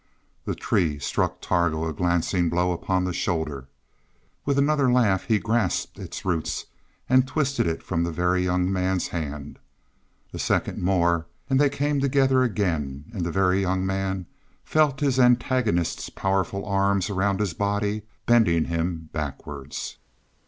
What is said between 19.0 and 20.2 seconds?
backwards.